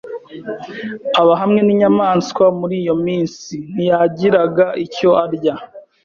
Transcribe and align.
aba 1.21 1.33
hamwe 1.41 1.59
n’inyamaswa 1.63 2.45
Muri 2.59 2.75
iyo 2.83 2.95
minsi 3.05 3.53
ntiyagiraga 3.73 4.67
icyo 4.85 5.09
arya 5.23 5.55